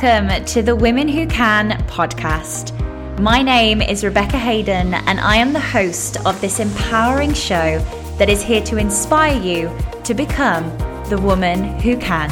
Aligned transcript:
Welcome 0.00 0.44
to 0.44 0.62
the 0.62 0.76
Women 0.76 1.08
Who 1.08 1.26
Can 1.26 1.72
podcast. 1.88 2.70
My 3.18 3.42
name 3.42 3.82
is 3.82 4.04
Rebecca 4.04 4.38
Hayden, 4.38 4.94
and 4.94 5.18
I 5.18 5.34
am 5.34 5.52
the 5.52 5.58
host 5.58 6.24
of 6.24 6.40
this 6.40 6.60
empowering 6.60 7.34
show 7.34 7.80
that 8.16 8.28
is 8.28 8.40
here 8.40 8.62
to 8.62 8.76
inspire 8.76 9.36
you 9.42 9.76
to 10.04 10.14
become 10.14 10.62
the 11.08 11.20
woman 11.20 11.80
who 11.80 11.96
can. 11.96 12.30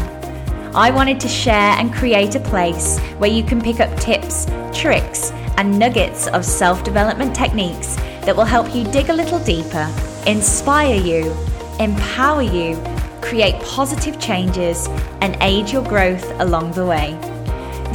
I 0.77 0.93
wanted 0.93 1.19
to 1.19 1.29
share 1.29 1.75
and 1.77 1.93
create 1.93 2.37
a 2.37 2.41
place 2.41 3.01
where 3.19 3.31
you 3.31 3.43
can 3.43 3.61
pick 3.61 3.81
up 3.81 3.99
tips, 3.99 4.47
tricks, 4.73 5.33
and 5.57 5.77
nuggets 5.77 6.29
of 6.29 6.45
self 6.45 6.85
development 6.85 7.35
techniques 7.35 7.97
that 8.27 8.37
will 8.37 8.45
help 8.45 8.73
you 8.77 8.85
dig 8.85 9.09
a 9.09 9.13
little 9.13 9.41
deeper, 9.41 9.93
inspire 10.25 10.95
you, 10.95 11.37
empower 11.81 12.43
you 12.43 12.81
create 13.23 13.61
positive 13.63 14.21
changes, 14.21 14.87
and 15.21 15.37
aid 15.41 15.69
your 15.69 15.83
growth 15.83 16.31
along 16.39 16.71
the 16.71 16.87
way. 16.87 17.36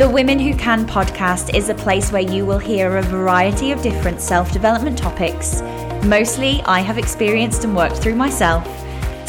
The 0.02 0.10
Women 0.10 0.40
Who 0.40 0.56
Can 0.56 0.88
podcast 0.88 1.56
is 1.56 1.70
a 1.70 1.76
place 1.76 2.12
where 2.12 2.24
you 2.24 2.44
will 2.44 2.58
hear 2.58 2.98
a 2.98 3.04
variety 3.04 3.72
of 3.72 3.84
different 3.84 4.20
self 4.20 4.52
development 4.52 4.98
topics. 4.98 5.62
Mostly, 6.04 6.60
I 6.64 6.80
have 6.80 6.98
experienced 6.98 7.66
and 7.66 7.76
worked 7.76 7.98
through 7.98 8.16
myself, 8.16 8.66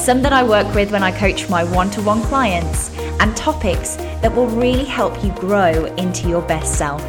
some 0.01 0.23
that 0.23 0.33
I 0.33 0.43
work 0.43 0.75
with 0.75 0.91
when 0.91 1.03
I 1.03 1.13
coach 1.13 1.51
my 1.51 1.63
one 1.63 1.91
to 1.91 2.01
one 2.01 2.23
clients, 2.23 2.89
and 3.21 3.37
topics 3.37 3.97
that 4.23 4.35
will 4.35 4.47
really 4.47 4.87
help 4.87 5.23
you 5.23 5.31
grow 5.33 5.85
into 5.97 6.27
your 6.27 6.41
best 6.41 6.79
self. 6.79 7.05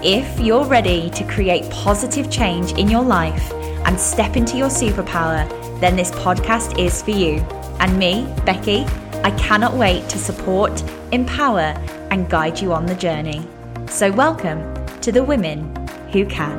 If 0.00 0.38
you're 0.38 0.64
ready 0.64 1.10
to 1.10 1.24
create 1.24 1.68
positive 1.72 2.30
change 2.30 2.70
in 2.74 2.88
your 2.88 3.02
life 3.02 3.52
and 3.84 3.98
step 3.98 4.36
into 4.36 4.56
your 4.56 4.68
superpower, 4.68 5.48
then 5.80 5.96
this 5.96 6.12
podcast 6.12 6.78
is 6.78 7.02
for 7.02 7.10
you 7.10 7.38
and 7.80 7.98
me, 7.98 8.32
Becky, 8.44 8.86
I 9.24 9.30
cannot 9.38 9.74
wait 9.74 10.08
to 10.10 10.18
support, 10.18 10.82
empower, 11.12 11.74
and 12.10 12.28
guide 12.28 12.60
you 12.60 12.72
on 12.72 12.86
the 12.86 12.94
journey. 12.94 13.46
So, 13.88 14.10
welcome 14.12 14.60
to 15.00 15.12
the 15.12 15.22
Women 15.22 15.74
Who 16.12 16.26
Can. 16.26 16.58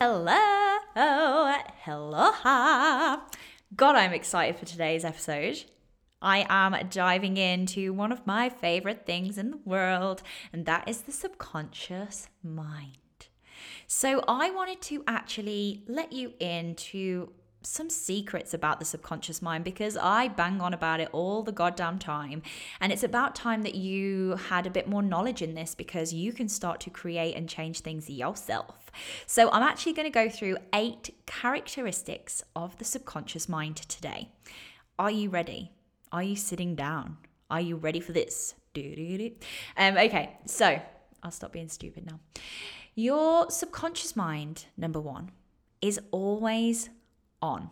Hello, 0.00 0.78
hello. 0.94 2.30
God, 3.76 3.96
I'm 3.96 4.12
excited 4.12 4.56
for 4.56 4.64
today's 4.64 5.04
episode. 5.04 5.64
I 6.22 6.46
am 6.48 6.88
diving 6.88 7.36
into 7.36 7.92
one 7.92 8.12
of 8.12 8.26
my 8.26 8.48
favorite 8.48 9.06
things 9.06 9.36
in 9.38 9.50
the 9.50 9.60
world, 9.64 10.22
and 10.52 10.64
that 10.66 10.88
is 10.88 11.02
the 11.02 11.12
subconscious 11.12 12.28
mind. 12.42 12.96
So, 13.86 14.24
I 14.26 14.50
wanted 14.50 14.80
to 14.82 15.04
actually 15.06 15.84
let 15.86 16.12
you 16.12 16.32
into 16.40 17.32
some 17.62 17.90
secrets 17.90 18.54
about 18.54 18.78
the 18.78 18.84
subconscious 18.84 19.42
mind 19.42 19.64
because 19.64 19.96
I 19.96 20.28
bang 20.28 20.60
on 20.60 20.72
about 20.72 21.00
it 21.00 21.08
all 21.12 21.42
the 21.42 21.52
goddamn 21.52 21.98
time. 21.98 22.42
And 22.80 22.92
it's 22.92 23.02
about 23.02 23.34
time 23.34 23.62
that 23.62 23.74
you 23.74 24.36
had 24.48 24.66
a 24.66 24.70
bit 24.70 24.88
more 24.88 25.02
knowledge 25.02 25.42
in 25.42 25.54
this 25.54 25.74
because 25.74 26.12
you 26.12 26.32
can 26.32 26.48
start 26.48 26.80
to 26.80 26.90
create 26.90 27.34
and 27.34 27.48
change 27.48 27.80
things 27.80 28.08
yourself. 28.08 28.90
So, 29.26 29.50
I'm 29.50 29.62
actually 29.62 29.92
going 29.92 30.06
to 30.06 30.10
go 30.10 30.28
through 30.28 30.56
eight 30.74 31.14
characteristics 31.26 32.42
of 32.54 32.78
the 32.78 32.84
subconscious 32.84 33.48
mind 33.48 33.76
today. 33.76 34.30
Are 34.98 35.10
you 35.10 35.28
ready? 35.28 35.72
Are 36.12 36.22
you 36.22 36.36
sitting 36.36 36.74
down? 36.74 37.18
Are 37.50 37.60
you 37.60 37.76
ready 37.76 38.00
for 38.00 38.12
this? 38.12 38.54
Um, 39.76 39.96
okay, 39.96 40.38
so 40.44 40.80
I'll 41.22 41.30
stop 41.30 41.52
being 41.52 41.68
stupid 41.68 42.06
now. 42.06 42.20
Your 42.94 43.50
subconscious 43.50 44.16
mind, 44.16 44.66
number 44.76 45.00
one, 45.00 45.30
is 45.80 46.00
always 46.10 46.90
on. 47.42 47.70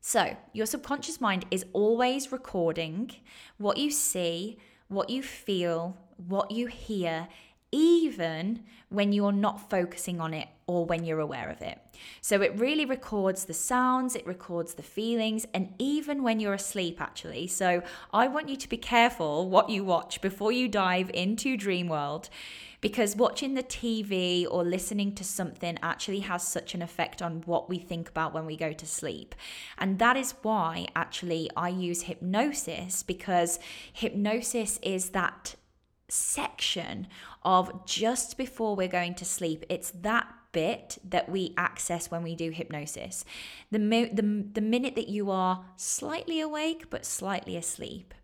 So, 0.00 0.36
your 0.52 0.66
subconscious 0.66 1.20
mind 1.20 1.46
is 1.50 1.64
always 1.72 2.30
recording 2.30 3.10
what 3.56 3.78
you 3.78 3.90
see, 3.90 4.58
what 4.88 5.08
you 5.08 5.22
feel, 5.22 5.96
what 6.16 6.50
you 6.50 6.66
hear, 6.66 7.28
even 7.74 8.62
when 8.88 9.12
you're 9.12 9.32
not 9.32 9.68
focusing 9.68 10.20
on 10.20 10.32
it 10.32 10.46
or 10.68 10.86
when 10.86 11.04
you're 11.04 11.18
aware 11.18 11.50
of 11.50 11.60
it. 11.60 11.78
So 12.20 12.40
it 12.40 12.56
really 12.58 12.84
records 12.84 13.44
the 13.44 13.52
sounds, 13.54 14.14
it 14.14 14.24
records 14.26 14.74
the 14.74 14.82
feelings, 14.84 15.44
and 15.52 15.74
even 15.78 16.22
when 16.22 16.38
you're 16.38 16.54
asleep, 16.54 17.00
actually. 17.00 17.48
So 17.48 17.82
I 18.12 18.28
want 18.28 18.48
you 18.48 18.56
to 18.56 18.68
be 18.68 18.76
careful 18.76 19.50
what 19.50 19.70
you 19.70 19.84
watch 19.84 20.20
before 20.20 20.52
you 20.52 20.68
dive 20.68 21.10
into 21.12 21.56
Dream 21.56 21.88
World 21.88 22.28
because 22.80 23.16
watching 23.16 23.54
the 23.54 23.62
TV 23.62 24.46
or 24.48 24.62
listening 24.62 25.14
to 25.14 25.24
something 25.24 25.78
actually 25.82 26.20
has 26.20 26.46
such 26.46 26.74
an 26.74 26.82
effect 26.82 27.22
on 27.22 27.42
what 27.46 27.68
we 27.68 27.78
think 27.78 28.10
about 28.10 28.34
when 28.34 28.44
we 28.44 28.56
go 28.56 28.74
to 28.74 28.86
sleep. 28.86 29.34
And 29.78 29.98
that 29.98 30.18
is 30.18 30.34
why 30.42 30.86
actually 30.94 31.50
I 31.56 31.70
use 31.70 32.02
hypnosis 32.02 33.02
because 33.02 33.58
hypnosis 33.90 34.78
is 34.82 35.10
that 35.10 35.54
section 36.14 37.08
of 37.42 37.84
just 37.86 38.38
before 38.38 38.76
we're 38.76 38.88
going 38.88 39.14
to 39.16 39.24
sleep. 39.24 39.64
It's 39.68 39.90
that 39.90 40.32
bit 40.52 40.98
that 41.08 41.28
we 41.28 41.52
access 41.56 42.10
when 42.10 42.22
we 42.22 42.36
do 42.36 42.50
hypnosis. 42.50 43.24
The, 43.70 43.78
the, 43.78 44.44
the 44.52 44.60
minute 44.60 44.94
that 44.94 45.08
you 45.08 45.30
are 45.30 45.64
slightly 45.76 46.40
awake 46.40 46.88
but 46.90 47.04
slightly 47.04 47.56
asleep 47.56 48.14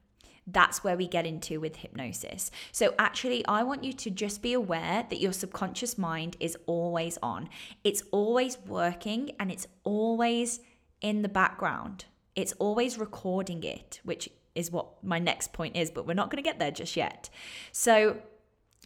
that's 0.53 0.83
where 0.83 0.97
we 0.97 1.06
get 1.06 1.27
into 1.27 1.61
with 1.61 1.77
hypnosis. 1.77 2.51
So, 2.73 2.95
actually, 2.99 3.47
I 3.47 3.62
want 3.62 3.84
you 3.84 3.93
to 3.93 4.11
just 4.11 4.43
be 4.43 4.53
aware 4.53 5.07
that 5.09 5.21
your 5.21 5.33
subconscious 5.33 5.97
mind 5.97 6.37
is 6.41 6.57
always 6.67 7.19
on. 7.22 7.49
It's 7.84 8.03
always 8.11 8.59
working 8.67 9.31
and 9.39 9.53
it's 9.53 9.67
always 9.84 10.61
in 11.01 11.22
the 11.22 11.28
background. 11.28 12.07
It's 12.34 12.53
always 12.55 12.99
recording 12.99 13.62
it, 13.62 14.01
which 14.03 14.28
is 14.55 14.71
what 14.71 15.03
my 15.03 15.19
next 15.19 15.53
point 15.53 15.77
is, 15.77 15.91
but 15.91 16.06
we're 16.06 16.15
not 16.15 16.31
going 16.31 16.43
to 16.43 16.49
get 16.49 16.59
there 16.59 16.71
just 16.71 16.97
yet. 16.97 17.31
So, 17.72 18.19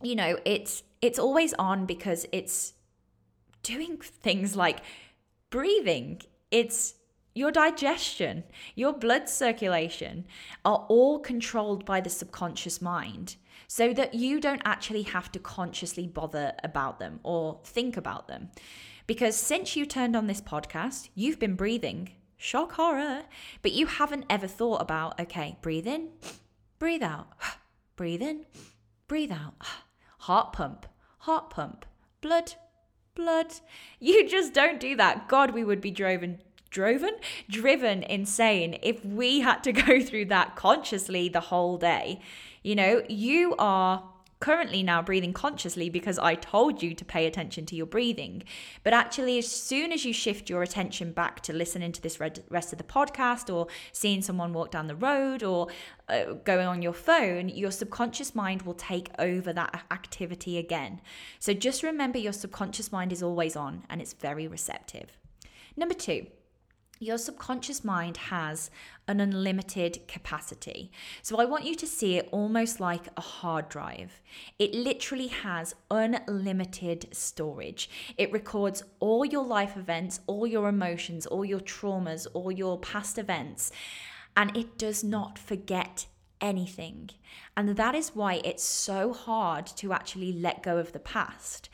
you 0.02 0.14
know, 0.14 0.38
it's 0.44 0.82
it's 1.00 1.18
always 1.18 1.54
on 1.54 1.86
because 1.86 2.26
it's 2.32 2.74
doing 3.62 3.98
things 3.98 4.56
like 4.56 4.80
breathing. 5.50 6.20
It's 6.50 6.94
your 7.34 7.50
digestion, 7.50 8.44
your 8.76 8.92
blood 8.92 9.28
circulation 9.28 10.24
are 10.64 10.86
all 10.88 11.18
controlled 11.18 11.84
by 11.84 12.00
the 12.00 12.10
subconscious 12.10 12.80
mind 12.80 13.36
so 13.66 13.92
that 13.92 14.14
you 14.14 14.40
don't 14.40 14.62
actually 14.64 15.02
have 15.02 15.32
to 15.32 15.38
consciously 15.38 16.06
bother 16.06 16.52
about 16.62 17.00
them 17.00 17.18
or 17.24 17.60
think 17.64 17.96
about 17.96 18.28
them. 18.28 18.50
Because 19.06 19.36
since 19.36 19.74
you 19.74 19.84
turned 19.84 20.14
on 20.14 20.28
this 20.28 20.40
podcast, 20.40 21.08
you've 21.14 21.40
been 21.40 21.56
breathing, 21.56 22.12
shock 22.44 22.72
horror, 22.72 23.22
but 23.62 23.72
you 23.72 23.86
haven't 23.86 24.26
ever 24.28 24.46
thought 24.46 24.82
about, 24.82 25.18
okay, 25.18 25.56
breathe 25.62 25.86
in, 25.86 26.10
breathe 26.78 27.02
out, 27.02 27.28
breathe 27.96 28.20
in, 28.20 28.44
breathe 29.08 29.32
out, 29.32 29.54
heart 30.18 30.52
pump, 30.52 30.86
heart 31.20 31.48
pump, 31.48 31.86
blood, 32.20 32.54
blood. 33.14 33.54
You 33.98 34.28
just 34.28 34.52
don't 34.52 34.78
do 34.78 34.94
that. 34.96 35.28
God, 35.28 35.52
we 35.52 35.64
would 35.64 35.80
be 35.80 35.90
driven 35.90 36.40
driven 36.70 37.14
driven 37.48 38.02
insane 38.02 38.76
if 38.82 39.04
we 39.04 39.38
had 39.38 39.62
to 39.62 39.72
go 39.86 40.00
through 40.00 40.24
that 40.24 40.56
consciously 40.56 41.28
the 41.28 41.38
whole 41.38 41.78
day 41.78 42.20
you 42.64 42.74
know 42.74 43.00
you 43.08 43.54
are 43.60 44.02
currently 44.40 44.82
now 44.82 45.02
breathing 45.02 45.32
consciously 45.32 45.88
because 45.88 46.18
I 46.18 46.34
told 46.34 46.82
you 46.82 46.94
to 46.94 47.04
pay 47.04 47.26
attention 47.26 47.66
to 47.66 47.76
your 47.76 47.86
breathing. 47.86 48.42
But 48.82 48.92
actually, 48.92 49.38
as 49.38 49.48
soon 49.48 49.92
as 49.92 50.04
you 50.04 50.12
shift 50.12 50.50
your 50.50 50.62
attention 50.62 51.12
back 51.12 51.40
to 51.42 51.52
listening 51.52 51.92
to 51.92 52.02
this 52.02 52.20
rest 52.20 52.72
of 52.72 52.78
the 52.78 52.84
podcast 52.84 53.52
or 53.52 53.68
seeing 53.92 54.22
someone 54.22 54.52
walk 54.52 54.70
down 54.70 54.86
the 54.86 54.96
road 54.96 55.42
or 55.42 55.68
uh, 56.08 56.34
going 56.44 56.66
on 56.66 56.82
your 56.82 56.92
phone, 56.92 57.48
your 57.48 57.70
subconscious 57.70 58.34
mind 58.34 58.62
will 58.62 58.74
take 58.74 59.10
over 59.18 59.52
that 59.52 59.84
activity 59.90 60.58
again. 60.58 61.00
So 61.38 61.54
just 61.54 61.82
remember 61.82 62.18
your 62.18 62.32
subconscious 62.32 62.92
mind 62.92 63.12
is 63.12 63.22
always 63.22 63.56
on 63.56 63.84
and 63.88 64.00
it's 64.00 64.12
very 64.12 64.46
receptive. 64.46 65.16
Number 65.76 65.94
two, 65.94 66.26
your 67.00 67.18
subconscious 67.18 67.84
mind 67.84 68.16
has 68.16 68.70
an 69.08 69.20
unlimited 69.20 70.06
capacity. 70.06 70.90
So 71.22 71.38
I 71.38 71.44
want 71.44 71.64
you 71.64 71.74
to 71.74 71.86
see 71.86 72.16
it 72.16 72.28
almost 72.30 72.80
like 72.80 73.08
a 73.16 73.20
hard 73.20 73.68
drive. 73.68 74.22
It 74.58 74.74
literally 74.74 75.26
has 75.26 75.74
unlimited 75.90 77.08
storage. 77.12 77.90
It 78.16 78.32
records 78.32 78.82
all 79.00 79.24
your 79.24 79.44
life 79.44 79.76
events, 79.76 80.20
all 80.26 80.46
your 80.46 80.68
emotions, 80.68 81.26
all 81.26 81.44
your 81.44 81.60
traumas, 81.60 82.26
all 82.32 82.52
your 82.52 82.78
past 82.78 83.18
events, 83.18 83.72
and 84.36 84.56
it 84.56 84.78
does 84.78 85.04
not 85.04 85.38
forget 85.38 86.06
anything. 86.40 87.10
And 87.56 87.70
that 87.70 87.94
is 87.94 88.14
why 88.14 88.40
it's 88.44 88.64
so 88.64 89.12
hard 89.12 89.66
to 89.66 89.92
actually 89.92 90.32
let 90.32 90.62
go 90.62 90.78
of 90.78 90.92
the 90.92 90.98
past. 90.98 91.68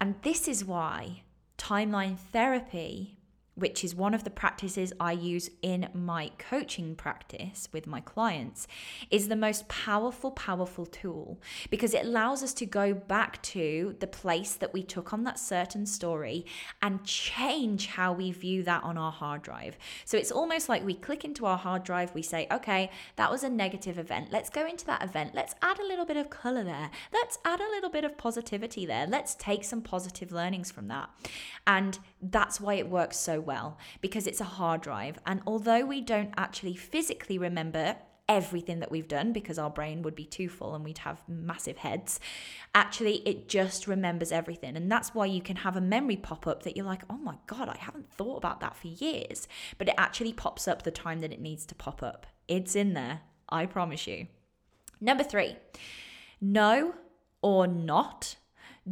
And 0.00 0.14
this 0.22 0.48
is 0.48 0.64
why 0.64 1.22
timeline 1.58 2.16
therapy 2.16 3.17
which 3.58 3.82
is 3.82 3.94
one 3.94 4.14
of 4.14 4.24
the 4.24 4.30
practices 4.30 4.92
I 5.00 5.12
use 5.12 5.50
in 5.62 5.88
my 5.92 6.30
coaching 6.38 6.94
practice 6.94 7.68
with 7.72 7.86
my 7.86 8.00
clients, 8.00 8.68
is 9.10 9.28
the 9.28 9.36
most 9.36 9.66
powerful, 9.68 10.30
powerful 10.30 10.86
tool 10.86 11.40
because 11.70 11.92
it 11.92 12.06
allows 12.06 12.42
us 12.42 12.54
to 12.54 12.66
go 12.66 12.94
back 12.94 13.42
to 13.42 13.96
the 13.98 14.06
place 14.06 14.54
that 14.54 14.72
we 14.72 14.82
took 14.82 15.12
on 15.12 15.24
that 15.24 15.38
certain 15.38 15.86
story 15.86 16.46
and 16.80 17.04
change 17.04 17.88
how 17.88 18.12
we 18.12 18.30
view 18.30 18.62
that 18.62 18.82
on 18.84 18.96
our 18.96 19.12
hard 19.12 19.42
drive. 19.42 19.76
So 20.04 20.16
it's 20.16 20.30
almost 20.30 20.68
like 20.68 20.84
we 20.84 20.94
click 20.94 21.24
into 21.24 21.44
our 21.44 21.58
hard 21.58 21.82
drive, 21.82 22.14
we 22.14 22.22
say, 22.22 22.46
okay, 22.52 22.90
that 23.16 23.30
was 23.30 23.42
a 23.42 23.48
negative 23.48 23.98
event. 23.98 24.28
Let's 24.30 24.50
go 24.50 24.66
into 24.66 24.86
that 24.86 25.02
event. 25.02 25.34
Let's 25.34 25.54
add 25.62 25.80
a 25.80 25.86
little 25.86 26.04
bit 26.04 26.16
of 26.16 26.30
color 26.30 26.62
there. 26.62 26.90
Let's 27.12 27.38
add 27.44 27.60
a 27.60 27.70
little 27.70 27.90
bit 27.90 28.04
of 28.04 28.16
positivity 28.16 28.86
there. 28.86 29.06
Let's 29.06 29.34
take 29.34 29.64
some 29.64 29.82
positive 29.82 30.30
learnings 30.30 30.70
from 30.70 30.88
that. 30.88 31.10
And 31.66 31.98
that's 32.22 32.60
why 32.60 32.74
it 32.74 32.88
works 32.88 33.16
so 33.16 33.40
well 33.48 33.78
because 34.00 34.28
it's 34.28 34.40
a 34.40 34.44
hard 34.44 34.80
drive. 34.82 35.18
And 35.26 35.40
although 35.46 35.84
we 35.84 36.00
don't 36.00 36.32
actually 36.36 36.76
physically 36.76 37.38
remember 37.38 37.96
everything 38.28 38.80
that 38.80 38.90
we've 38.90 39.08
done 39.08 39.32
because 39.32 39.58
our 39.58 39.70
brain 39.70 40.02
would 40.02 40.14
be 40.14 40.24
too 40.24 40.48
full 40.48 40.74
and 40.74 40.84
we'd 40.84 40.98
have 40.98 41.22
massive 41.26 41.78
heads. 41.78 42.20
Actually, 42.74 43.16
it 43.26 43.48
just 43.48 43.86
remembers 43.86 44.30
everything. 44.30 44.76
And 44.76 44.92
that's 44.92 45.14
why 45.14 45.26
you 45.26 45.40
can 45.40 45.56
have 45.56 45.76
a 45.76 45.80
memory 45.80 46.16
pop 46.16 46.46
up 46.46 46.62
that 46.62 46.76
you're 46.76 46.84
like, 46.84 47.02
oh 47.08 47.16
my 47.16 47.36
God, 47.46 47.68
I 47.68 47.78
haven't 47.78 48.12
thought 48.12 48.36
about 48.36 48.60
that 48.60 48.76
for 48.76 48.88
years. 48.88 49.48
But 49.78 49.88
it 49.88 49.94
actually 49.96 50.34
pops 50.34 50.68
up 50.68 50.82
the 50.82 50.90
time 50.90 51.20
that 51.20 51.32
it 51.32 51.40
needs 51.40 51.64
to 51.66 51.74
pop 51.74 52.02
up. 52.02 52.26
It's 52.46 52.76
in 52.76 52.92
there, 52.92 53.22
I 53.48 53.64
promise 53.64 54.06
you. 54.06 54.26
Number 55.00 55.24
three, 55.24 55.56
no 56.40 56.94
or 57.40 57.66
not 57.66 58.36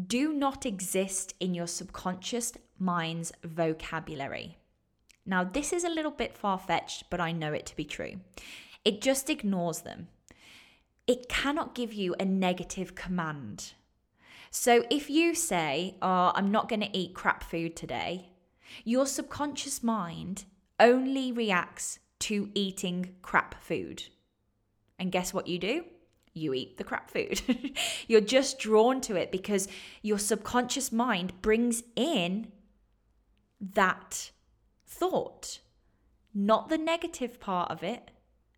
do 0.07 0.33
not 0.33 0.67
exist 0.67 1.35
in 1.41 1.55
your 1.55 1.67
subconscious 1.67 2.53
mind's 2.79 3.33
vocabulary. 3.43 4.57
Now, 5.25 5.43
this 5.45 5.73
is 5.73 5.85
a 5.85 5.91
little 5.91 6.11
bit 6.13 6.37
far 6.37 6.59
fetched, 6.59 7.11
but 7.11 7.21
I 7.21 7.33
know 7.33 7.53
it 7.53 7.67
to 7.67 7.77
be 7.77 7.85
true. 7.85 8.21
It 8.85 9.01
just 9.01 9.29
ignores 9.29 9.81
them. 9.81 10.09
It 11.07 11.29
cannot 11.29 11.75
give 11.75 11.93
you 11.93 12.15
a 12.19 12.25
negative 12.25 12.95
command. 12.95 13.73
So 14.51 14.85
if 14.91 15.11
you 15.11 15.35
say, 15.35 15.97
Oh, 16.01 16.33
I'm 16.35 16.51
not 16.51 16.69
going 16.69 16.81
to 16.81 16.97
eat 16.97 17.15
crap 17.15 17.43
food 17.43 17.77
today, 17.77 18.31
your 18.85 19.07
subconscious 19.07 19.83
mind 19.83 20.45
only 20.79 21.33
reacts 21.33 21.99
to 22.21 22.51
eating 22.55 23.15
crap 23.23 23.61
food. 23.63 24.05
And 24.99 25.13
guess 25.13 25.35
what 25.35 25.47
you 25.47 25.59
do? 25.59 25.85
You 26.33 26.55
eat 26.55 26.77
the 26.77 26.85
crap 26.85 27.11
food. 27.11 27.41
You're 28.09 28.21
just 28.21 28.59
drawn 28.59 29.01
to 29.03 29.17
it 29.17 29.33
because 29.33 29.69
your 30.03 30.19
subconscious 30.19 30.93
mind 30.93 31.41
brings 31.41 31.83
in 31.95 32.53
that 33.61 34.31
thought, 34.87 35.61
not 36.35 36.69
the 36.69 36.79
negative 36.79 37.41
part 37.41 37.71
of 37.71 37.83
it, 37.83 38.11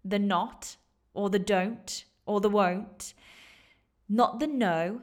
the 0.05 0.19
not 0.19 0.77
or 1.15 1.31
the 1.31 1.39
don't 1.39 2.05
or 2.27 2.41
the 2.41 2.51
won't, 2.51 3.15
not 4.09 4.41
the 4.41 4.47
no. 4.47 5.03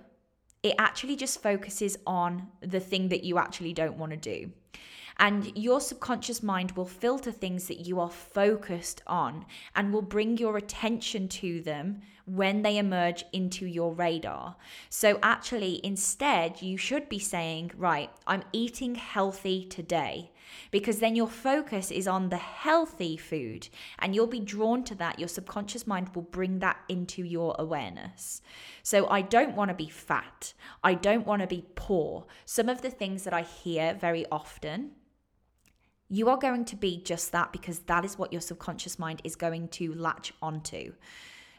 It 0.64 0.76
actually 0.80 1.16
just 1.16 1.44
focuses 1.44 1.98
on 2.08 2.48
the 2.62 2.80
thing 2.80 3.10
that 3.10 3.24
you 3.24 3.38
actually 3.38 3.74
don't 3.74 3.98
want 3.98 4.12
to 4.12 4.18
do. 4.18 4.52
And 5.18 5.52
your 5.58 5.80
subconscious 5.80 6.44
mind 6.44 6.72
will 6.72 6.86
filter 6.86 7.32
things 7.32 7.68
that 7.68 7.86
you 7.86 8.00
are 8.00 8.10
focused 8.10 9.02
on 9.08 9.46
and 9.76 9.94
will 9.94 10.02
bring 10.02 10.38
your 10.38 10.58
attention 10.58 11.28
to 11.30 11.62
them 11.62 12.02
when 12.26 12.64
they 12.64 12.78
emerge 12.78 13.24
into 13.32 13.66
your 13.66 13.94
radar. 13.94 14.56
So, 14.90 15.20
actually, 15.22 15.80
instead, 15.84 16.62
you 16.62 16.78
should 16.78 17.08
be 17.08 17.20
saying, 17.20 17.72
Right, 17.78 18.10
I'm 18.26 18.44
eating 18.52 18.96
healthy 18.96 19.66
today 19.66 20.32
because 20.72 21.00
then 21.00 21.16
your 21.16 21.28
focus 21.28 21.92
is 21.92 22.08
on 22.08 22.30
the 22.30 22.38
healthy 22.38 23.18
food 23.18 23.70
and 24.00 24.14
you'll 24.14 24.28
be 24.28 24.40
drawn 24.40 24.84
to 24.86 24.96
that. 24.96 25.20
Your 25.20 25.28
subconscious 25.28 25.88
mind 25.88 26.10
will 26.16 26.24
bring 26.24 26.60
that 26.60 26.78
into 26.90 27.24
your 27.24 27.56
awareness. 27.60 28.42
So 28.84 29.08
I 29.08 29.22
don't 29.22 29.56
want 29.56 29.70
to 29.70 29.76
be 29.76 29.90
fat. 29.90 30.54
I 30.84 30.94
don't 30.94 31.26
want 31.26 31.42
to 31.42 31.48
be 31.48 31.66
poor. 31.76 32.26
Some 32.46 32.70
of 32.70 32.82
the 32.82 32.92
things 32.92 33.24
that 33.24 33.34
I 33.34 33.42
hear 33.42 33.94
very 33.94 34.26
often. 34.32 34.92
You 36.08 36.30
are 36.30 36.38
going 36.38 36.66
to 36.66 36.76
be 36.76 37.02
just 37.02 37.32
that 37.32 37.52
because 37.52 37.80
that 37.80 38.06
is 38.06 38.18
what 38.18 38.32
your 38.32 38.42
subconscious 38.42 39.00
mind 39.00 39.22
is 39.24 39.36
going 39.36 39.70
to 39.70 39.94
latch 39.94 40.34
onto. 40.42 40.94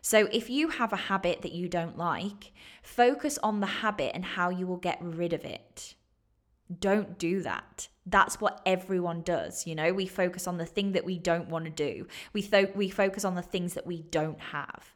So, 0.03 0.29
if 0.31 0.49
you 0.49 0.69
have 0.69 0.93
a 0.93 0.97
habit 0.97 1.43
that 1.43 1.51
you 1.51 1.69
don't 1.69 1.99
like, 1.99 2.53
focus 2.81 3.39
on 3.43 3.59
the 3.59 3.67
habit 3.67 4.13
and 4.15 4.25
how 4.25 4.51
you 4.51 4.67
will 4.67 4.77
get 4.77 4.99
rid 5.01 5.33
of 5.33 5.45
it. 5.45 5.97
Don't 6.79 7.19
do 7.19 7.43
that. 7.43 7.89
That's 8.07 8.41
what 8.41 8.61
everyone 8.65 9.23
does 9.23 9.67
you 9.67 9.75
know? 9.75 9.93
We 9.93 10.07
focus 10.07 10.47
on 10.47 10.59
the 10.59 10.67
thing 10.67 10.93
that 10.93 11.05
we 11.05 11.19
don't 11.19 11.49
want 11.49 11.65
to 11.65 11.71
do. 11.71 12.07
We 12.33 12.43
th- 12.43 12.75
we 12.77 12.89
focus 12.89 13.25
on 13.25 13.35
the 13.35 13.43
things 13.43 13.75
that 13.75 13.87
we 13.87 14.03
don't 14.03 14.39
have. 14.39 14.95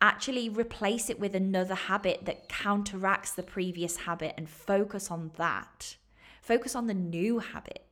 Actually 0.00 0.48
replace 0.48 1.10
it 1.10 1.20
with 1.20 1.34
another 1.34 1.74
habit 1.74 2.24
that 2.24 2.48
counteracts 2.48 3.32
the 3.32 3.42
previous 3.42 3.98
habit 3.98 4.34
and 4.38 4.48
focus 4.48 5.10
on 5.10 5.32
that. 5.36 5.96
Focus 6.40 6.74
on 6.74 6.86
the 6.86 6.94
new 6.94 7.40
habit 7.40 7.85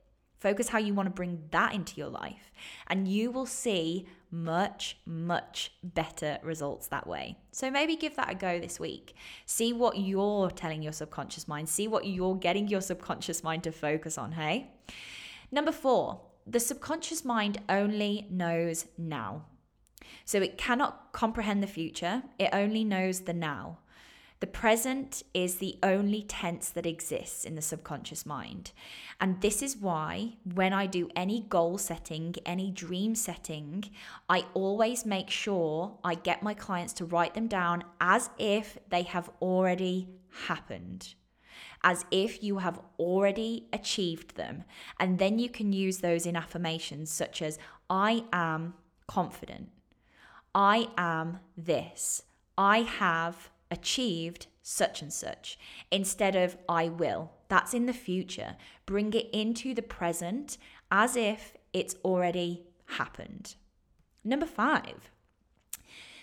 focus 0.45 0.69
how 0.69 0.79
you 0.79 0.93
want 0.93 1.07
to 1.07 1.11
bring 1.11 1.43
that 1.53 1.73
into 1.73 1.97
your 1.97 2.11
life 2.11 2.53
and 2.89 3.09
you 3.09 3.31
will 3.31 3.47
see 3.47 4.07
much, 4.31 4.99
much 5.07 5.73
better 5.83 6.37
results 6.43 6.89
that 6.89 7.07
way. 7.07 7.39
So 7.51 7.71
maybe 7.71 7.97
give 7.97 8.15
that 8.17 8.31
a 8.31 8.35
go 8.35 8.61
this 8.61 8.79
week. 8.79 9.15
See 9.47 9.73
what 9.73 9.97
you're 9.97 10.51
telling 10.51 10.83
your 10.83 10.93
subconscious 10.93 11.49
mind, 11.49 11.71
see 11.71 11.89
what 11.89 12.07
you're 12.07 12.37
getting 12.37 12.69
your 12.69 12.83
subconscious 12.83 13.43
mind 13.43 13.65
to 13.65 13.73
focus 13.73 14.19
on, 14.19 14.33
hey? 14.33 14.71
Number 15.51 15.73
four, 15.73 16.21
the 16.47 16.61
subconscious 16.61 17.25
mind 17.25 17.63
only 17.71 18.27
knows 18.31 18.85
now. 18.99 19.47
So 20.27 20.43
it 20.43 20.59
cannot 20.59 21.13
comprehend 21.13 21.63
the 21.63 21.67
future, 21.79 22.23
it 22.39 22.51
only 22.53 22.85
knows 22.85 23.21
the 23.21 23.33
now. 23.33 23.79
The 24.45 24.51
present 24.51 25.23
is 25.33 25.55
the 25.55 25.79
only 25.83 26.21
tense 26.21 26.69
that 26.69 26.85
exists 26.85 27.47
in 27.47 27.55
the 27.55 27.63
subconscious 27.63 28.27
mind. 28.27 28.73
And 29.19 29.41
this 29.41 29.63
is 29.63 29.79
why, 29.79 30.35
when 30.45 30.75
I 30.75 30.85
do 30.85 31.09
any 31.17 31.47
goal 31.49 31.79
setting, 31.79 32.35
any 32.45 32.71
dream 32.71 33.15
setting, 33.15 33.85
I 34.29 34.45
always 34.53 35.07
make 35.07 35.31
sure 35.31 35.97
I 36.05 36.17
get 36.17 36.43
my 36.43 36.53
clients 36.53 36.93
to 36.99 37.07
write 37.07 37.33
them 37.33 37.47
down 37.47 37.85
as 38.03 38.29
if 38.37 38.77
they 38.91 39.05
have 39.05 39.31
already 39.41 40.11
happened 40.47 41.15
as 41.83 42.05
if 42.11 42.43
you 42.43 42.59
have 42.59 42.79
already 42.99 43.67
achieved 43.73 44.37
them. 44.37 44.65
And 45.01 45.19
then 45.19 45.39
you 45.39 45.49
can 45.49 45.73
use 45.73 45.99
those 45.99 46.27
in 46.27 46.37
affirmations 46.37 47.11
such 47.11 47.41
as, 47.41 47.59
I 47.89 48.25
am 48.31 48.75
confident. 49.07 49.71
I 50.55 50.89
am 50.99 51.41
this. 51.57 52.23
I 52.59 52.81
have 52.81 53.51
achieved 53.75 54.47
such 54.63 55.03
and 55.03 55.13
such 55.13 55.59
instead 55.91 56.37
of 56.37 56.57
I 56.69 56.89
will. 56.89 57.33
That's 57.49 57.75
in 57.75 57.87
the 57.87 57.93
future. 57.93 58.57
Bring 58.87 59.13
it 59.13 59.29
into 59.33 59.75
the 59.75 59.83
present 59.83 60.57
as 60.91 61.17
if 61.17 61.53
it's 61.73 61.97
already 62.05 62.63
happened. 62.99 63.57
Number 64.23 64.47
five, 64.47 65.11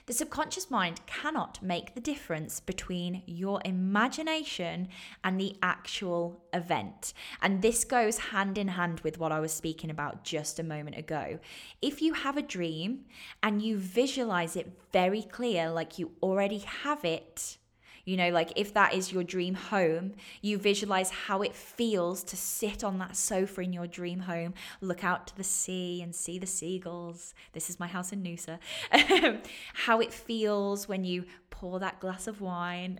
the 0.05 0.13
subconscious 0.13 0.70
mind 0.70 1.01
cannot 1.05 1.62
make 1.62 1.93
the 1.93 2.01
difference 2.01 2.60
between 2.60 3.24
your 3.25 3.62
imagination 3.65 4.88
and 5.24 5.39
the 5.39 5.55
actual 5.62 6.43
event. 6.53 7.13
And 7.41 7.62
this 7.62 7.84
goes 7.84 8.17
hand 8.17 8.58
in 8.58 8.70
hand 8.70 9.01
with 9.01 9.17
what 9.17 9.31
I 9.31 9.39
was 9.39 9.53
speaking 9.53 9.89
about 9.89 10.24
just 10.24 10.60
a 10.60 10.63
moment 10.63 10.98
ago. 10.98 11.39
If 11.81 12.01
you 12.01 12.13
have 12.13 12.38
a 12.38 12.41
dream 12.41 13.05
and 13.43 13.62
you 13.62 13.77
visualize 13.77 14.55
it 14.55 14.72
very 14.91 15.24
clear, 15.24 15.70
like 15.70 16.00
you 16.00 16.12
already 16.22 16.60
have 16.60 17.05
it, 17.05 17.58
you 18.05 18.17
know, 18.17 18.29
like 18.29 18.53
if 18.55 18.74
that 18.74 18.93
is 18.93 19.12
your 19.12 19.24
dream 19.24 19.55
home, 19.55 20.13
you 20.41 20.58
visualize 20.58 21.10
how 21.10 21.41
it 21.41 21.55
feels 21.55 22.24
to 22.25 22.36
sit 22.36 22.84
on 22.84 23.00
that 23.00 23.15
sofa 23.15 23.62
in 23.62 23.74
your 23.74 23.88
dream 23.88 24.22
home, 24.22 24.53
look 24.81 25.03
out 25.03 25.27
to 25.27 25.38
the 25.38 25.43
sea 25.43 26.01
and 26.01 26.15
see 26.15 26.39
the 26.39 26.48
seagulls. 26.48 27.34
This 27.53 27.70
is 27.70 27.79
my 27.79 27.88
house 27.88 28.12
in 28.12 28.24
Noosa. 28.24 28.60
how 29.74 30.00
it 30.00 30.13
feels 30.13 30.88
when 30.88 31.03
you 31.03 31.25
pour 31.50 31.79
that 31.79 32.00
glass 32.00 32.25
of 32.25 32.41
wine, 32.41 32.98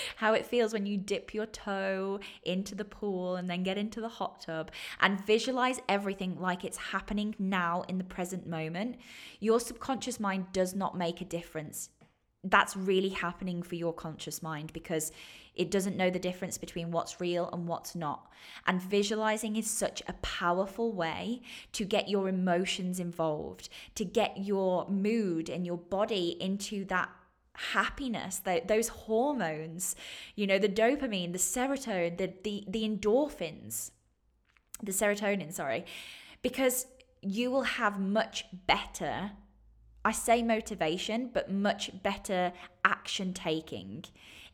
how 0.16 0.32
it 0.32 0.44
feels 0.44 0.72
when 0.72 0.84
you 0.84 0.96
dip 0.96 1.32
your 1.32 1.46
toe 1.46 2.18
into 2.42 2.74
the 2.74 2.84
pool 2.84 3.36
and 3.36 3.48
then 3.48 3.62
get 3.62 3.78
into 3.78 4.00
the 4.00 4.08
hot 4.08 4.40
tub, 4.40 4.72
and 5.00 5.24
visualize 5.24 5.80
everything 5.88 6.36
like 6.40 6.64
it's 6.64 6.76
happening 6.76 7.34
now 7.38 7.82
in 7.88 7.98
the 7.98 8.04
present 8.04 8.46
moment. 8.46 8.96
Your 9.38 9.60
subconscious 9.60 10.18
mind 10.18 10.46
does 10.52 10.74
not 10.74 10.96
make 10.98 11.20
a 11.20 11.24
difference 11.24 11.90
that's 12.44 12.76
really 12.76 13.08
happening 13.08 13.62
for 13.62 13.74
your 13.74 13.92
conscious 13.92 14.42
mind 14.42 14.72
because 14.72 15.12
it 15.54 15.70
doesn't 15.70 15.96
know 15.96 16.10
the 16.10 16.18
difference 16.18 16.58
between 16.58 16.90
what's 16.90 17.20
real 17.20 17.48
and 17.52 17.66
what's 17.66 17.94
not. 17.94 18.30
And 18.66 18.82
visualizing 18.82 19.56
is 19.56 19.70
such 19.70 20.02
a 20.08 20.12
powerful 20.14 20.92
way 20.92 21.42
to 21.72 21.84
get 21.84 22.08
your 22.08 22.28
emotions 22.28 23.00
involved, 23.00 23.68
to 23.94 24.04
get 24.04 24.38
your 24.38 24.88
mood 24.88 25.48
and 25.48 25.64
your 25.64 25.78
body 25.78 26.36
into 26.40 26.84
that 26.86 27.10
happiness 27.56 28.42
those 28.66 28.88
hormones 28.88 29.94
you 30.34 30.44
know 30.44 30.58
the 30.58 30.68
dopamine 30.68 31.30
the 31.30 31.38
serotonin 31.38 32.18
the, 32.18 32.32
the 32.42 32.64
the 32.66 32.82
endorphins 32.82 33.92
the 34.82 34.92
serotonin, 34.92 35.52
sorry, 35.52 35.84
because 36.42 36.86
you 37.22 37.50
will 37.50 37.62
have 37.62 37.98
much 37.98 38.44
better, 38.66 39.32
I 40.04 40.12
say 40.12 40.42
motivation, 40.42 41.30
but 41.32 41.50
much 41.50 41.90
better 42.02 42.52
action 42.84 43.32
taking 43.32 44.04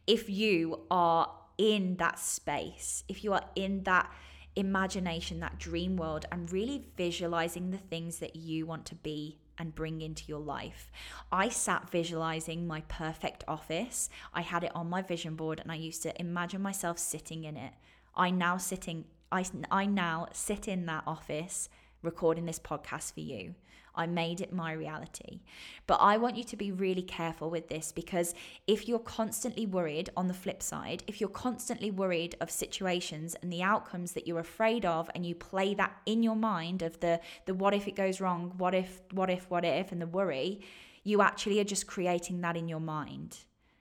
if 0.07 0.29
you 0.31 0.81
are 0.91 1.31
in 1.59 1.97
that 1.97 2.19
space, 2.19 3.05
if 3.09 3.23
you 3.23 3.33
are 3.33 3.45
in 3.55 3.83
that 3.85 4.11
imagination, 4.57 5.41
that 5.41 5.59
dream 5.59 5.97
world, 5.97 6.27
and 6.33 6.51
really 6.51 6.85
visualizing 6.97 7.71
the 7.71 7.79
things 7.79 8.19
that 8.19 8.35
you 8.35 8.67
want 8.67 8.87
to 8.87 8.95
be 8.95 9.39
and 9.59 9.75
bring 9.75 10.01
into 10.01 10.25
your 10.27 10.41
life. 10.41 10.91
I 11.31 11.51
sat 11.51 11.91
visualizing 11.91 12.67
my 12.67 12.81
perfect 12.89 13.45
office. 13.47 14.09
I 14.33 14.41
had 14.41 14.65
it 14.65 14.73
on 14.75 14.89
my 14.89 15.03
vision 15.03 15.37
board 15.37 15.61
and 15.61 15.71
I 15.71 15.75
used 15.75 16.03
to 16.03 16.19
imagine 16.19 16.63
myself 16.63 16.99
sitting 16.99 17.45
in 17.45 17.57
it. 17.57 17.75
I 18.17 18.31
now 18.31 18.57
sitting 18.57 19.05
I, 19.31 19.45
I 19.71 19.87
now 19.87 20.27
sit 20.33 20.67
in 20.67 20.87
that 20.87 21.05
office 21.07 21.69
recording 22.03 22.47
this 22.47 22.59
podcast 22.59 23.15
for 23.15 23.21
you. 23.21 23.55
I 24.01 24.07
made 24.07 24.41
it 24.41 24.51
my 24.51 24.73
reality. 24.73 25.41
But 25.87 26.01
I 26.01 26.17
want 26.17 26.37
you 26.37 26.45
to 26.45 26.57
be 26.57 26.73
really 26.73 27.03
careful 27.03 27.51
with 27.51 27.69
this 27.69 27.93
because 27.93 28.35
if 28.67 28.89
you're 28.89 28.99
constantly 28.99 29.67
worried 29.67 30.09
on 30.17 30.27
the 30.27 30.33
flip 30.33 30.63
side, 30.63 31.03
if 31.07 31.21
you're 31.21 31.29
constantly 31.29 31.91
worried 31.91 32.35
of 32.41 32.51
situations 32.51 33.37
and 33.43 33.53
the 33.53 33.63
outcomes 33.63 34.13
that 34.13 34.27
you're 34.27 34.39
afraid 34.39 34.87
of 34.87 35.11
and 35.15 35.27
you 35.27 35.35
play 35.35 35.75
that 35.75 35.95
in 36.07 36.23
your 36.23 36.35
mind 36.35 36.81
of 36.81 36.99
the 37.01 37.21
the 37.45 37.53
what 37.53 37.75
if 37.75 37.87
it 37.87 37.95
goes 37.95 38.23
wrong, 38.23 38.55
what 38.57 38.75
if 38.75 39.03
what 39.13 39.29
if 39.29 39.51
what 39.51 39.67
if 39.67 39.93
and 39.93 40.01
the 40.01 40.07
worry, 40.07 40.63
you 41.05 41.21
actually 41.21 41.61
are 41.61 41.65
just 41.75 41.87
creating 41.87 42.41
that 42.41 42.57
in 42.57 42.69
your 42.69 42.81
mind. 42.81 43.41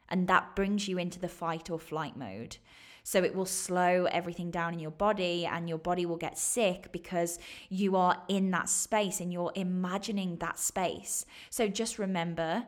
And 0.10 0.28
that 0.28 0.54
brings 0.54 0.90
you 0.90 0.98
into 0.98 1.20
the 1.20 1.30
fight 1.30 1.70
or 1.70 1.80
flight 1.80 2.18
mode. 2.18 2.58
So 3.10 3.24
it 3.24 3.34
will 3.34 3.48
slow 3.48 4.06
everything 4.12 4.52
down 4.52 4.72
in 4.72 4.80
your 4.80 4.92
body 4.92 5.44
and 5.44 5.68
your 5.68 5.80
body 5.80 6.06
will 6.06 6.16
get 6.16 6.38
sick 6.38 6.92
because 6.92 7.40
you 7.68 7.96
are 7.96 8.22
in 8.28 8.52
that 8.52 8.70
space 8.70 9.20
and 9.20 9.34
you're 9.34 9.52
imagining 9.56 10.36
that 10.36 10.60
space. 10.60 11.26
So 11.50 11.68
just 11.68 11.98
remember 11.98 12.68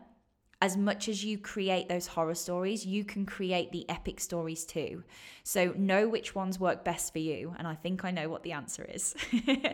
as 0.60 0.76
much 0.76 1.08
as 1.08 1.24
you 1.24 1.38
create 1.38 1.90
those 1.90 2.08
horror 2.08 2.34
stories, 2.34 2.88
you 2.88 3.06
can 3.06 3.24
create 3.24 3.72
the 3.72 3.88
epic 3.88 4.20
stories 4.20 4.66
too. 4.66 5.04
So 5.44 5.76
know 5.78 6.10
which 6.10 6.34
ones 6.34 6.60
work 6.60 6.84
best 6.84 7.14
for 7.14 7.20
you. 7.20 7.54
And 7.60 7.68
I 7.68 7.76
think 7.76 8.04
I 8.04 8.10
know 8.10 8.28
what 8.28 8.42
the 8.42 8.54
answer 8.54 8.84
is. 8.84 9.14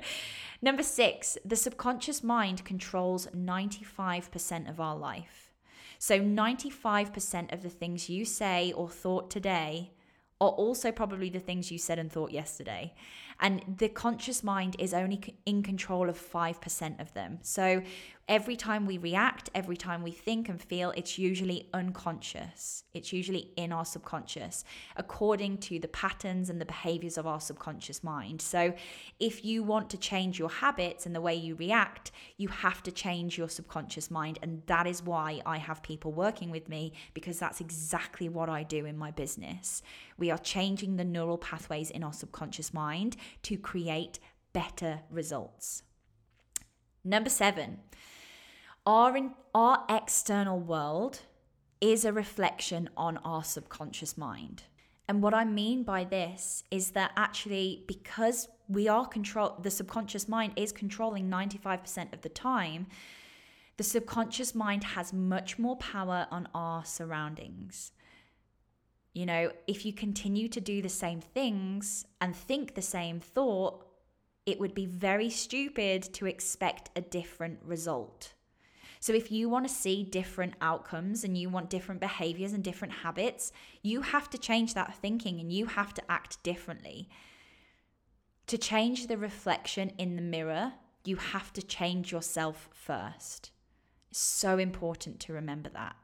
Number 0.62 0.83
six, 0.83 1.38
the 1.45 1.55
subconscious 1.55 2.25
mind 2.25 2.65
controls 2.65 3.27
95% 3.27 4.69
of 4.69 4.81
our 4.81 4.97
life. 4.97 5.53
So 5.97 6.19
95% 6.19 7.53
of 7.53 7.63
the 7.63 7.69
things 7.69 8.09
you 8.09 8.25
say 8.25 8.74
or 8.74 8.89
thought 8.89 9.31
today 9.31 9.93
are 10.39 10.50
also 10.50 10.91
probably 10.91 11.29
the 11.29 11.39
things 11.39 11.72
you 11.72 11.77
said 11.77 11.98
and 12.00 12.12
thought 12.12 12.32
yesterday. 12.32 12.94
And 13.39 13.75
the 13.77 13.89
conscious 13.89 14.44
mind 14.44 14.75
is 14.79 14.94
only 14.94 15.36
in 15.46 15.63
control 15.63 16.10
of 16.10 16.17
5% 16.20 17.00
of 17.00 17.13
them. 17.13 17.39
So 17.41 17.82
every 18.27 18.57
time 18.57 18.86
we 18.86 18.98
react, 18.98 19.50
every 19.55 19.77
time 19.77 20.03
we 20.03 20.12
think 20.12 20.50
and 20.50 20.62
feel, 20.62 20.91
it's 20.98 21.17
usually 21.17 21.69
unconscious. 21.74 22.84
It's 22.93 23.13
usually 23.13 23.51
in 23.55 23.72
our 23.72 23.86
subconscious, 23.86 24.65
according 24.98 25.60
to 25.60 25.79
the 25.79 25.88
patterns 25.88 26.50
and 26.50 26.60
the 26.60 26.65
behaviors 26.65 27.17
of 27.17 27.25
our 27.25 27.39
subconscious 27.39 28.03
mind. 28.03 28.41
So 28.41 28.74
if 29.19 29.46
you 29.46 29.63
want 29.63 29.89
to 29.91 29.98
change 29.98 30.38
your 30.38 30.50
habits 30.50 31.05
and 31.05 31.15
the 31.15 31.22
way 31.22 31.36
you 31.36 31.55
react, 31.55 32.12
you 32.38 32.50
have 32.50 32.84
to 32.84 32.91
change 32.91 33.38
your 33.38 33.50
subconscious 33.50 34.12
mind. 34.12 34.39
And 34.41 34.62
that 34.65 34.88
is 34.88 35.01
why 35.01 35.41
I 35.46 35.57
have 35.57 35.81
people 35.81 36.12
working 36.12 36.51
with 36.51 36.67
me 36.67 36.93
because 37.13 37.39
that's 37.39 37.62
exactly 37.62 38.27
what 38.27 38.50
I 38.50 38.63
do 38.63 38.86
in 38.86 38.98
my 38.98 39.12
business. 39.12 39.81
We 40.17 40.31
are 40.31 40.38
changing 40.38 40.98
the 40.98 41.05
neural 41.05 41.38
pathways 41.38 41.89
in 41.89 42.03
our 42.03 42.13
subconscious 42.13 42.74
mind 42.74 43.15
to 43.43 43.57
create 43.57 44.19
better 44.51 45.01
results. 45.10 45.84
Number 47.03 47.29
seven, 47.29 47.77
our, 48.88 49.17
in, 49.17 49.32
our 49.53 49.84
external 49.89 50.58
world 50.58 51.20
is 51.82 52.06
a 52.06 52.13
reflection 52.13 52.89
on 52.96 53.17
our 53.17 53.44
subconscious 53.44 54.17
mind. 54.17 54.63
And 55.10 55.22
what 55.22 55.34
I 55.34 55.44
mean 55.44 55.84
by 55.84 56.06
this 56.06 56.63
is 56.72 56.91
that 56.91 57.12
actually, 57.17 57.84
because 57.88 58.48
we 58.70 58.88
are 58.88 59.06
control, 59.06 59.58
the 59.62 59.70
subconscious 59.70 60.29
mind 60.29 60.53
is 60.56 60.72
controlling 60.72 61.29
95% 61.29 62.13
of 62.13 62.22
the 62.22 62.29
time, 62.29 62.88
the 63.75 63.84
subconscious 63.84 64.56
mind 64.56 64.86
has 64.86 65.12
much 65.12 65.60
more 65.60 65.75
power 65.75 66.25
on 66.32 66.48
our 66.56 66.86
surroundings. 66.86 67.91
You 69.13 69.25
know, 69.25 69.51
if 69.67 69.86
you 69.86 69.91
continue 69.91 70.48
to 70.48 70.62
do 70.62 70.82
the 70.82 70.89
same 70.89 71.20
things 71.20 72.06
and 72.22 72.34
think 72.34 72.74
the 72.74 72.82
same 72.82 73.20
thought, 73.20 73.86
it 74.46 74.62
would 74.62 74.74
be 74.74 74.86
very 74.86 75.29
stupid 75.29 76.03
to 76.13 76.25
expect 76.25 76.89
a 76.96 77.01
different 77.01 77.60
result. 77.63 78.34
So, 79.00 79.13
if 79.13 79.32
you 79.32 79.50
want 79.50 79.68
to 79.68 79.74
see 79.74 80.04
different 80.04 80.56
outcomes 80.62 81.24
and 81.24 81.38
you 81.38 81.50
want 81.50 81.70
different 81.70 82.01
behaviors 82.01 82.54
and 82.54 82.63
different 82.63 82.94
habits, 82.94 83.51
you 83.84 84.01
have 84.01 84.30
to 84.32 84.38
change 84.38 84.74
that 84.74 84.96
thinking 84.96 85.39
and 85.39 85.51
you 85.51 85.68
have 85.68 85.94
to 85.96 86.12
act 86.12 86.42
differently. 86.44 87.10
To 88.48 88.58
change 88.58 89.08
the 89.08 89.18
reflection 89.18 89.92
in 89.98 90.16
the 90.16 90.22
mirror, 90.22 90.74
you 91.04 91.18
have 91.18 91.54
to 91.54 91.62
change 91.62 92.12
yourself 92.12 92.70
first. 92.74 93.51
It's 94.10 94.20
so 94.20 94.58
important 94.58 95.20
to 95.22 95.34
remember 95.34 95.70
that. 95.70 95.96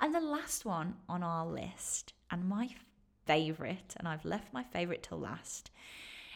And 0.00 0.14
the 0.14 0.20
last 0.20 0.64
one 0.64 0.94
on 1.08 1.22
our 1.22 1.46
list, 1.46 2.12
and 2.30 2.48
my 2.48 2.70
favorite, 3.26 3.94
and 3.96 4.06
I've 4.06 4.24
left 4.24 4.52
my 4.52 4.62
favorite 4.62 5.02
till 5.02 5.18
last, 5.18 5.70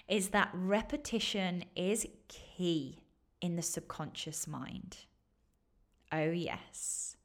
is 0.09 0.31
that 0.31 0.50
repetition 0.52 1.64
is 1.76 2.07
key 2.29 2.99
in 3.41 3.57
the 3.57 3.62
subconscious 3.62 4.47
mind. 4.47 4.99
Oh, 6.12 6.31
yes. 6.31 7.16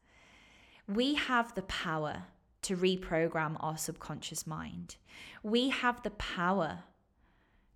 We 0.88 1.16
have 1.16 1.54
the 1.54 1.64
power 1.64 2.24
to 2.62 2.78
reprogram 2.78 3.58
our 3.60 3.78
subconscious 3.78 4.48
mind. 4.48 4.96
We 5.44 5.70
have 5.70 6.02
the 6.04 6.12
power 6.12 6.80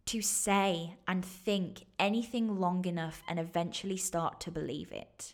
to 0.06 0.22
say 0.22 0.96
and 1.08 1.24
think 1.24 1.86
anything 2.00 2.60
long 2.60 2.86
enough 2.86 3.22
and 3.28 3.40
eventually 3.40 3.98
start 3.98 4.40
to 4.42 4.52
believe 4.52 4.92
it. 4.92 5.34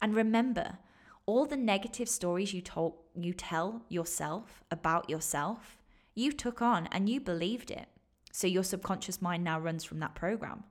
And 0.00 0.14
remember, 0.14 0.78
all 1.26 1.46
the 1.46 1.56
negative 1.56 2.08
stories 2.08 2.52
you 2.52 2.60
told 2.60 2.94
you 3.14 3.32
tell 3.32 3.82
yourself 3.88 4.62
about 4.70 5.08
yourself, 5.08 5.78
you 6.14 6.32
took 6.32 6.60
on 6.60 6.86
and 6.92 7.08
you 7.08 7.20
believed 7.20 7.70
it. 7.70 7.86
So 8.32 8.46
your 8.46 8.64
subconscious 8.64 9.22
mind 9.22 9.44
now 9.44 9.58
runs 9.58 9.84
from 9.84 10.00
that 10.00 10.14
program. 10.14 10.64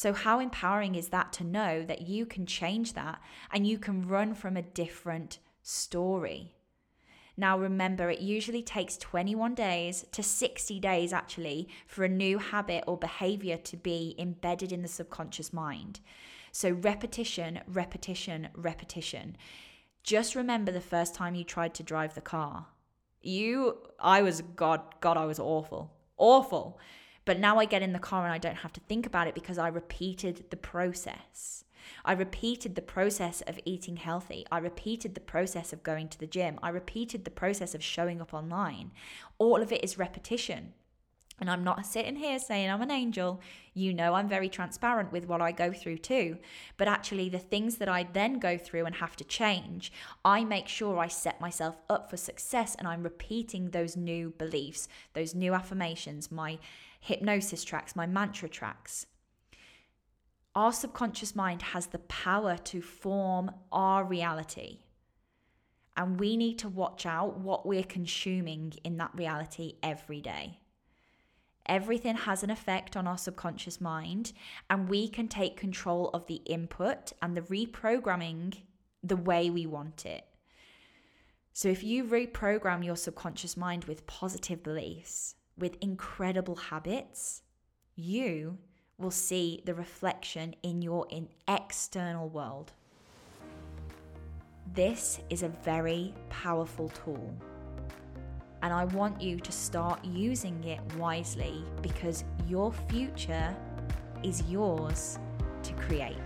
So, 0.00 0.14
how 0.14 0.40
empowering 0.40 0.94
is 0.94 1.10
that 1.10 1.30
to 1.34 1.44
know 1.44 1.84
that 1.84 2.08
you 2.08 2.24
can 2.24 2.46
change 2.46 2.94
that 2.94 3.20
and 3.52 3.66
you 3.66 3.76
can 3.76 4.08
run 4.08 4.32
from 4.32 4.56
a 4.56 4.62
different 4.62 5.40
story? 5.60 6.54
Now, 7.36 7.58
remember, 7.58 8.08
it 8.08 8.20
usually 8.20 8.62
takes 8.62 8.96
21 8.96 9.54
days 9.54 10.06
to 10.12 10.22
60 10.22 10.80
days 10.80 11.12
actually 11.12 11.68
for 11.86 12.02
a 12.02 12.08
new 12.08 12.38
habit 12.38 12.84
or 12.86 12.96
behavior 12.96 13.58
to 13.58 13.76
be 13.76 14.14
embedded 14.18 14.72
in 14.72 14.80
the 14.80 14.88
subconscious 14.88 15.52
mind. 15.52 16.00
So, 16.50 16.70
repetition, 16.70 17.60
repetition, 17.66 18.48
repetition. 18.54 19.36
Just 20.02 20.34
remember 20.34 20.72
the 20.72 20.80
first 20.80 21.14
time 21.14 21.34
you 21.34 21.44
tried 21.44 21.74
to 21.74 21.82
drive 21.82 22.14
the 22.14 22.22
car. 22.22 22.68
You, 23.20 23.76
I 24.00 24.22
was, 24.22 24.40
God, 24.56 24.80
God, 25.02 25.18
I 25.18 25.26
was 25.26 25.38
awful. 25.38 25.92
Awful. 26.16 26.80
But 27.24 27.38
now 27.38 27.58
I 27.58 27.64
get 27.64 27.82
in 27.82 27.92
the 27.92 27.98
car 27.98 28.24
and 28.24 28.32
I 28.32 28.38
don't 28.38 28.56
have 28.56 28.72
to 28.74 28.80
think 28.80 29.06
about 29.06 29.26
it 29.26 29.34
because 29.34 29.58
I 29.58 29.68
repeated 29.68 30.44
the 30.50 30.56
process. 30.56 31.64
I 32.04 32.12
repeated 32.12 32.74
the 32.74 32.82
process 32.82 33.42
of 33.42 33.58
eating 33.64 33.96
healthy. 33.96 34.46
I 34.50 34.58
repeated 34.58 35.14
the 35.14 35.20
process 35.20 35.72
of 35.72 35.82
going 35.82 36.08
to 36.08 36.18
the 36.18 36.26
gym. 36.26 36.58
I 36.62 36.70
repeated 36.70 37.24
the 37.24 37.30
process 37.30 37.74
of 37.74 37.82
showing 37.82 38.20
up 38.20 38.34
online. 38.34 38.92
All 39.38 39.60
of 39.60 39.72
it 39.72 39.84
is 39.84 39.98
repetition. 39.98 40.74
And 41.40 41.50
I'm 41.50 41.64
not 41.64 41.86
sitting 41.86 42.16
here 42.16 42.38
saying 42.38 42.70
I'm 42.70 42.82
an 42.82 42.90
angel. 42.90 43.40
You 43.72 43.94
know, 43.94 44.14
I'm 44.14 44.28
very 44.28 44.48
transparent 44.48 45.10
with 45.10 45.26
what 45.26 45.40
I 45.40 45.52
go 45.52 45.72
through 45.72 45.98
too. 45.98 46.38
But 46.76 46.86
actually, 46.86 47.28
the 47.28 47.38
things 47.38 47.76
that 47.76 47.88
I 47.88 48.02
then 48.02 48.38
go 48.38 48.58
through 48.58 48.84
and 48.84 48.96
have 48.96 49.16
to 49.16 49.24
change, 49.24 49.90
I 50.24 50.44
make 50.44 50.68
sure 50.68 50.98
I 50.98 51.08
set 51.08 51.40
myself 51.40 51.76
up 51.88 52.10
for 52.10 52.16
success 52.16 52.76
and 52.78 52.86
I'm 52.86 53.02
repeating 53.02 53.70
those 53.70 53.96
new 53.96 54.34
beliefs, 54.36 54.86
those 55.14 55.34
new 55.34 55.54
affirmations, 55.54 56.30
my 56.30 56.58
hypnosis 57.00 57.64
tracks, 57.64 57.96
my 57.96 58.06
mantra 58.06 58.48
tracks. 58.48 59.06
Our 60.54 60.72
subconscious 60.72 61.34
mind 61.34 61.62
has 61.62 61.86
the 61.86 62.00
power 62.00 62.56
to 62.56 62.82
form 62.82 63.52
our 63.72 64.04
reality. 64.04 64.80
And 65.96 66.18
we 66.18 66.36
need 66.36 66.58
to 66.60 66.68
watch 66.68 67.06
out 67.06 67.38
what 67.38 67.66
we're 67.66 67.84
consuming 67.84 68.72
in 68.84 68.96
that 68.98 69.14
reality 69.14 69.74
every 69.82 70.20
day. 70.20 70.58
Everything 71.70 72.16
has 72.16 72.42
an 72.42 72.50
effect 72.50 72.96
on 72.96 73.06
our 73.06 73.16
subconscious 73.16 73.80
mind, 73.80 74.32
and 74.68 74.88
we 74.88 75.06
can 75.06 75.28
take 75.28 75.56
control 75.56 76.10
of 76.12 76.26
the 76.26 76.42
input 76.44 77.12
and 77.22 77.36
the 77.36 77.42
reprogramming 77.42 78.62
the 79.04 79.16
way 79.16 79.50
we 79.50 79.66
want 79.66 80.04
it. 80.04 80.24
So, 81.52 81.68
if 81.68 81.84
you 81.84 82.02
reprogram 82.02 82.84
your 82.84 82.96
subconscious 82.96 83.56
mind 83.56 83.84
with 83.84 84.08
positive 84.08 84.64
beliefs, 84.64 85.36
with 85.56 85.76
incredible 85.80 86.56
habits, 86.56 87.42
you 87.94 88.58
will 88.98 89.12
see 89.12 89.62
the 89.64 89.74
reflection 89.74 90.56
in 90.64 90.82
your 90.82 91.06
in 91.08 91.28
external 91.46 92.28
world. 92.28 92.72
This 94.74 95.20
is 95.30 95.44
a 95.44 95.48
very 95.48 96.14
powerful 96.30 96.88
tool. 96.88 97.32
And 98.62 98.72
I 98.72 98.84
want 98.84 99.20
you 99.20 99.40
to 99.40 99.52
start 99.52 100.04
using 100.04 100.62
it 100.64 100.80
wisely 100.98 101.64
because 101.82 102.24
your 102.46 102.72
future 102.88 103.54
is 104.22 104.42
yours 104.50 105.18
to 105.62 105.72
create. 105.74 106.16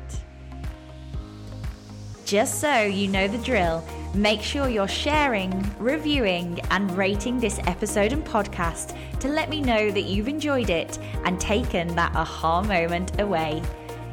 Just 2.24 2.60
so 2.60 2.82
you 2.82 3.08
know 3.08 3.28
the 3.28 3.38
drill, 3.38 3.84
make 4.14 4.40
sure 4.40 4.68
you're 4.68 4.88
sharing, 4.88 5.52
reviewing, 5.78 6.58
and 6.70 6.90
rating 6.96 7.38
this 7.38 7.60
episode 7.66 8.12
and 8.12 8.24
podcast 8.24 8.96
to 9.20 9.28
let 9.28 9.50
me 9.50 9.60
know 9.60 9.90
that 9.90 10.04
you've 10.04 10.28
enjoyed 10.28 10.70
it 10.70 10.98
and 11.24 11.38
taken 11.38 11.94
that 11.94 12.16
aha 12.16 12.62
moment 12.62 13.20
away. 13.20 13.62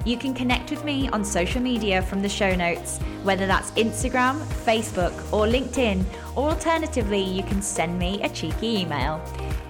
You 0.05 0.17
can 0.17 0.33
connect 0.33 0.71
with 0.71 0.83
me 0.83 1.07
on 1.09 1.23
social 1.23 1.61
media 1.61 2.01
from 2.01 2.21
the 2.21 2.29
show 2.29 2.53
notes, 2.53 2.99
whether 3.23 3.47
that's 3.47 3.71
Instagram, 3.71 4.39
Facebook, 4.65 5.13
or 5.31 5.45
LinkedIn, 5.45 6.03
or 6.35 6.49
alternatively, 6.49 7.21
you 7.21 7.43
can 7.43 7.61
send 7.61 7.97
me 7.97 8.21
a 8.23 8.29
cheeky 8.29 8.81
email. 8.81 9.21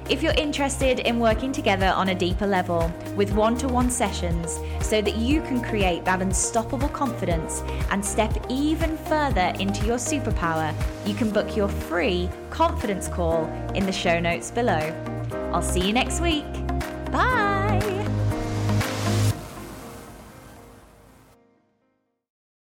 If 0.10 0.22
you're 0.22 0.34
interested 0.34 1.00
in 1.00 1.20
working 1.20 1.52
together 1.54 1.88
on 1.88 2.10
a 2.10 2.16
deeper 2.16 2.46
level 2.46 2.92
with 3.16 3.32
one 3.32 3.58
to 3.60 3.68
one 3.68 3.90
sessions 3.90 4.60
so 4.82 5.02
that 5.02 5.16
you 5.16 5.42
can 5.42 5.62
create 5.62 6.04
that 6.04 6.22
unstoppable 6.22 6.90
confidence 6.90 7.64
and 7.92 8.04
step 8.04 8.36
even 8.50 8.98
further 8.98 9.54
into 9.60 9.86
your 9.86 9.98
superpower, 9.98 10.74
you 11.06 11.14
can 11.16 11.30
book 11.30 11.56
your 11.56 11.70
free 11.70 12.30
confidence 12.50 13.08
call 13.08 13.46
in 13.74 13.86
the 13.86 13.92
show 13.92 14.20
notes 14.20 14.52
below. 14.52 14.94
I'll 15.54 15.62
see 15.62 15.88
you 15.88 15.94
next 15.94 16.20
week. 16.20 16.46
Bye. 17.12 17.51